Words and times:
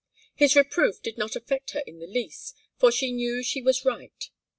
His 0.33 0.55
reproof 0.55 0.99
did 1.03 1.19
not 1.19 1.35
affect 1.35 1.73
her 1.73 1.81
in 1.85 1.99
the 1.99 2.07
least, 2.07 2.55
for 2.79 2.91
she 2.91 3.11
knew 3.11 3.43
she 3.43 3.61
was 3.61 3.85
right. 3.85 4.31